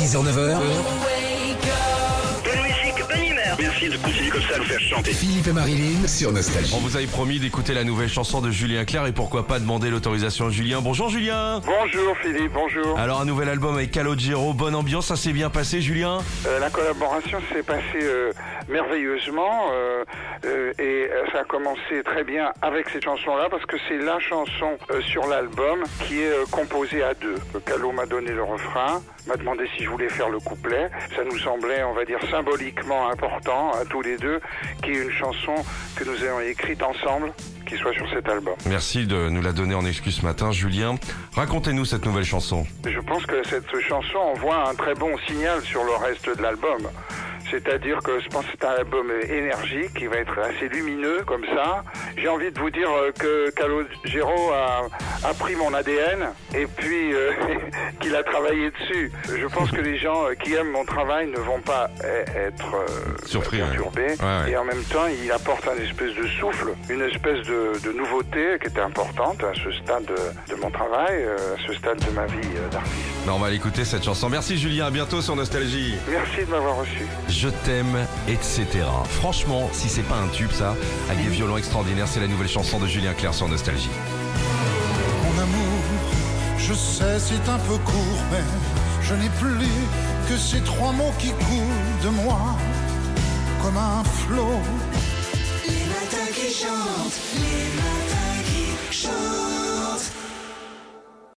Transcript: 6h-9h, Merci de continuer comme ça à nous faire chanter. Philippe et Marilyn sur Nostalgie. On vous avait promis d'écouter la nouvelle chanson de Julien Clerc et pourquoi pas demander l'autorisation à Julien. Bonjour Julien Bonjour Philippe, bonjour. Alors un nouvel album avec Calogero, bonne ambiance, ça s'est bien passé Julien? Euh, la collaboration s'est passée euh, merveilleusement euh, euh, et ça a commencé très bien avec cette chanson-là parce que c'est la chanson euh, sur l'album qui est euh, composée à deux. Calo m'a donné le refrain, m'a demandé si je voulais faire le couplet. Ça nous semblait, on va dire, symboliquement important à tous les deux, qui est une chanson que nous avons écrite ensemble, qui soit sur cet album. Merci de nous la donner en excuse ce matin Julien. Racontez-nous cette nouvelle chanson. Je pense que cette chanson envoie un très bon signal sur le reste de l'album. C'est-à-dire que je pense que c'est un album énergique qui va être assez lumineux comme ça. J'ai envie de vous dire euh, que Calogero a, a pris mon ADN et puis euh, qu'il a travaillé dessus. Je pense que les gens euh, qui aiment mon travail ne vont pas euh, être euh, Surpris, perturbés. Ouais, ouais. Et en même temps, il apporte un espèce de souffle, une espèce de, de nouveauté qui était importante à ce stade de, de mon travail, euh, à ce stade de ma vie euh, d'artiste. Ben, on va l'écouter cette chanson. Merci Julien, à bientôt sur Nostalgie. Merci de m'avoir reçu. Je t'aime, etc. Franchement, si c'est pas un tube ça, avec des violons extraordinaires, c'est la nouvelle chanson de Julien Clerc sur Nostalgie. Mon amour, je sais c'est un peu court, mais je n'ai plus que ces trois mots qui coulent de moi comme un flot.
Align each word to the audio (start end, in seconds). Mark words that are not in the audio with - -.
6h-9h, 0.00 1.09
Merci 3.60 3.90
de 3.90 3.96
continuer 3.98 4.30
comme 4.30 4.40
ça 4.40 4.54
à 4.54 4.58
nous 4.58 4.64
faire 4.64 4.80
chanter. 4.80 5.12
Philippe 5.12 5.46
et 5.46 5.52
Marilyn 5.52 6.06
sur 6.06 6.32
Nostalgie. 6.32 6.72
On 6.74 6.80
vous 6.80 6.96
avait 6.96 7.06
promis 7.06 7.38
d'écouter 7.38 7.74
la 7.74 7.84
nouvelle 7.84 8.08
chanson 8.08 8.40
de 8.40 8.50
Julien 8.50 8.86
Clerc 8.86 9.06
et 9.06 9.12
pourquoi 9.12 9.46
pas 9.46 9.58
demander 9.58 9.90
l'autorisation 9.90 10.46
à 10.46 10.50
Julien. 10.50 10.80
Bonjour 10.80 11.10
Julien 11.10 11.60
Bonjour 11.66 12.16
Philippe, 12.22 12.52
bonjour. 12.52 12.98
Alors 12.98 13.20
un 13.20 13.26
nouvel 13.26 13.50
album 13.50 13.74
avec 13.74 13.90
Calogero, 13.90 14.54
bonne 14.54 14.74
ambiance, 14.74 15.08
ça 15.08 15.16
s'est 15.16 15.32
bien 15.32 15.50
passé 15.50 15.82
Julien? 15.82 16.20
Euh, 16.46 16.58
la 16.58 16.70
collaboration 16.70 17.38
s'est 17.52 17.62
passée 17.62 17.82
euh, 18.02 18.32
merveilleusement 18.68 19.68
euh, 19.72 20.04
euh, 20.46 20.72
et 20.78 21.10
ça 21.32 21.40
a 21.40 21.44
commencé 21.44 22.02
très 22.02 22.24
bien 22.24 22.52
avec 22.62 22.88
cette 22.88 23.04
chanson-là 23.04 23.48
parce 23.50 23.66
que 23.66 23.76
c'est 23.88 23.98
la 23.98 24.18
chanson 24.20 24.78
euh, 24.90 25.02
sur 25.02 25.26
l'album 25.26 25.82
qui 26.06 26.22
est 26.22 26.32
euh, 26.32 26.44
composée 26.50 27.02
à 27.02 27.12
deux. 27.12 27.36
Calo 27.66 27.92
m'a 27.92 28.06
donné 28.06 28.30
le 28.30 28.42
refrain, 28.42 29.02
m'a 29.26 29.36
demandé 29.36 29.68
si 29.76 29.84
je 29.84 29.90
voulais 29.90 30.08
faire 30.08 30.30
le 30.30 30.38
couplet. 30.38 30.88
Ça 31.14 31.24
nous 31.24 31.38
semblait, 31.38 31.82
on 31.84 31.92
va 31.92 32.06
dire, 32.06 32.18
symboliquement 32.30 33.10
important 33.10 33.49
à 33.50 33.84
tous 33.84 34.02
les 34.02 34.16
deux, 34.16 34.40
qui 34.82 34.90
est 34.90 35.02
une 35.02 35.10
chanson 35.10 35.54
que 35.96 36.04
nous 36.04 36.22
avons 36.24 36.40
écrite 36.40 36.82
ensemble, 36.82 37.32
qui 37.66 37.76
soit 37.76 37.92
sur 37.92 38.08
cet 38.10 38.28
album. 38.28 38.54
Merci 38.66 39.06
de 39.06 39.28
nous 39.28 39.42
la 39.42 39.52
donner 39.52 39.74
en 39.74 39.84
excuse 39.84 40.16
ce 40.16 40.24
matin 40.24 40.52
Julien. 40.52 40.96
Racontez-nous 41.34 41.84
cette 41.84 42.04
nouvelle 42.04 42.24
chanson. 42.24 42.66
Je 42.84 43.00
pense 43.00 43.26
que 43.26 43.42
cette 43.46 43.78
chanson 43.80 44.18
envoie 44.18 44.68
un 44.68 44.74
très 44.74 44.94
bon 44.94 45.16
signal 45.26 45.60
sur 45.62 45.84
le 45.84 45.92
reste 45.92 46.28
de 46.36 46.42
l'album. 46.42 46.88
C'est-à-dire 47.50 47.98
que 48.02 48.20
je 48.20 48.28
pense 48.28 48.44
que 48.46 48.52
c'est 48.60 48.66
un 48.66 48.72
album 48.78 49.10
énergique 49.28 49.94
qui 49.94 50.06
va 50.06 50.16
être 50.16 50.38
assez 50.38 50.68
lumineux 50.68 51.22
comme 51.26 51.44
ça. 51.54 51.82
J'ai 52.16 52.28
envie 52.28 52.50
de 52.50 52.58
vous 52.60 52.70
dire 52.70 52.90
euh, 52.90 53.10
que 53.18 53.50
Calogero 53.50 54.52
a, 54.52 54.88
a 55.28 55.34
pris 55.34 55.56
mon 55.56 55.72
ADN 55.74 56.28
et 56.54 56.66
puis 56.66 57.12
euh, 57.12 57.32
qu'il 58.00 58.14
a 58.14 58.22
travaillé 58.22 58.70
dessus. 58.70 59.10
Je 59.28 59.46
pense 59.46 59.70
que 59.70 59.80
les 59.80 59.98
gens 59.98 60.24
euh, 60.26 60.34
qui 60.34 60.54
aiment 60.54 60.70
mon 60.70 60.84
travail 60.84 61.28
ne 61.28 61.38
vont 61.38 61.60
pas 61.60 61.88
euh, 62.04 62.24
être 62.48 62.74
euh, 62.74 63.16
Surpris, 63.26 63.58
perturbés. 63.58 64.14
Ouais, 64.20 64.44
ouais. 64.44 64.50
Et 64.52 64.56
en 64.56 64.64
même 64.64 64.82
temps, 64.84 65.06
il 65.06 65.30
apporte 65.32 65.66
un 65.68 65.76
espèce 65.82 66.14
de 66.14 66.26
souffle, 66.38 66.68
une 66.88 67.02
espèce 67.02 67.46
de, 67.46 67.72
de 67.84 67.92
nouveauté 67.92 68.58
qui 68.60 68.68
était 68.68 68.80
importante 68.80 69.42
à 69.44 69.52
ce 69.54 69.70
stade 69.72 70.04
de, 70.06 70.54
de 70.54 70.60
mon 70.60 70.70
travail, 70.70 71.22
euh, 71.24 71.36
à 71.56 71.66
ce 71.66 71.74
stade 71.74 71.98
de 72.04 72.10
ma 72.12 72.26
vie 72.26 72.38
euh, 72.56 72.68
d'artiste. 72.70 72.96
Ben, 73.26 73.32
on 73.32 73.38
va 73.38 73.50
l'écouter 73.50 73.84
cette 73.84 74.04
chanson. 74.04 74.28
Merci 74.28 74.58
Julien, 74.58 74.86
à 74.86 74.90
bientôt 74.90 75.20
sur 75.20 75.36
Nostalgie. 75.36 75.94
Merci 76.08 76.44
de 76.46 76.50
m'avoir 76.50 76.76
reçu. 76.78 77.04
Je 77.42 77.48
t'aime, 77.48 77.96
etc. 78.28 78.66
Franchement, 79.08 79.70
si 79.72 79.88
c'est 79.88 80.02
pas 80.02 80.16
un 80.16 80.28
tube 80.28 80.50
ça, 80.52 80.76
avec 81.08 81.24
des 81.24 81.30
violons 81.30 81.56
extraordinaires, 81.56 82.06
c'est 82.06 82.20
la 82.20 82.26
nouvelle 82.26 82.50
chanson 82.50 82.78
de 82.78 82.86
Julien 82.86 83.14
Clerc 83.14 83.32
sur 83.32 83.48
Nostalgie. 83.48 83.88
Mon 85.24 85.42
amour, 85.42 85.80
je 86.58 86.74
sais 86.74 87.18
c'est 87.18 87.48
un 87.48 87.56
peu 87.60 87.78
court, 87.78 88.22
mais 88.30 88.42
je 89.00 89.14
n'ai 89.14 89.30
plus 89.40 89.56
que 90.28 90.36
ces 90.36 90.60
trois 90.60 90.92
mots 90.92 91.14
qui 91.18 91.28
coulent 91.30 92.04
de 92.04 92.08
moi 92.10 92.58
comme 93.62 93.78
un 93.78 94.04
flot. 94.04 94.60